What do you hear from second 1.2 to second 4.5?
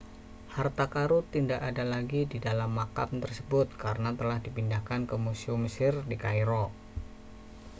tidak ada lagi di dalam makam tersebut karena telah